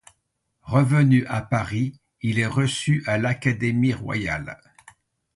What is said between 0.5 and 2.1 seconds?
Revenu à Paris,